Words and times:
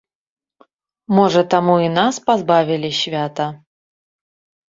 Можа, 1.17 1.41
таму 1.53 1.75
і 1.87 1.91
нас 1.99 2.15
пазбавілі 2.29 2.91
свята? 3.03 3.45